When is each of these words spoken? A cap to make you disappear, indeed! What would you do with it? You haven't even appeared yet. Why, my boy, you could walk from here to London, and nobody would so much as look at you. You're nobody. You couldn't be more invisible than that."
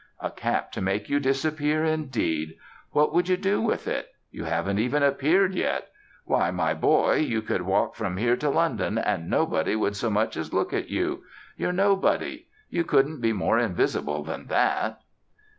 A 0.19 0.31
cap 0.31 0.71
to 0.71 0.81
make 0.81 1.09
you 1.09 1.19
disappear, 1.19 1.85
indeed! 1.85 2.57
What 2.89 3.13
would 3.13 3.29
you 3.29 3.37
do 3.37 3.61
with 3.61 3.87
it? 3.87 4.09
You 4.31 4.45
haven't 4.45 4.79
even 4.79 5.03
appeared 5.03 5.53
yet. 5.53 5.89
Why, 6.25 6.49
my 6.49 6.73
boy, 6.73 7.17
you 7.17 7.43
could 7.43 7.61
walk 7.61 7.93
from 7.93 8.17
here 8.17 8.35
to 8.37 8.49
London, 8.49 8.97
and 8.97 9.29
nobody 9.29 9.75
would 9.75 9.95
so 9.95 10.09
much 10.09 10.37
as 10.37 10.51
look 10.51 10.73
at 10.73 10.89
you. 10.89 11.21
You're 11.55 11.71
nobody. 11.71 12.47
You 12.67 12.83
couldn't 12.83 13.21
be 13.21 13.31
more 13.31 13.59
invisible 13.59 14.23
than 14.23 14.47
that." 14.47 15.01